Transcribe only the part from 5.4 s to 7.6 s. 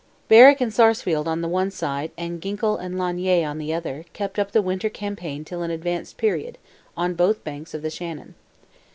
till an advanced period, on both